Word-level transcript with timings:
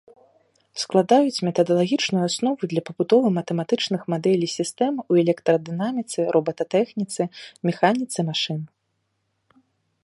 Складаюць 0.83 1.43
метадалагічную 1.47 2.23
аснову 2.29 2.63
для 2.71 2.81
пабудовы 2.87 3.29
матэматычных 3.39 4.01
мадэлей 4.15 4.49
сістэм 4.57 4.93
у 5.03 5.21
электрадынаміцы, 5.25 6.19
робататэхніцы, 6.37 7.21
механіцы 7.69 8.19
машын. 8.33 8.61